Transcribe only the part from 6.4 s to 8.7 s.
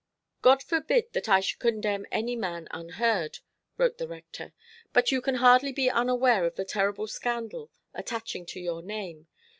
of the terrible scandal attaching to